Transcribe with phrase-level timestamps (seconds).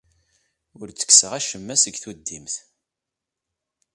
[0.79, 2.55] Ur d-ttekkseɣ acemma seg tuddimt.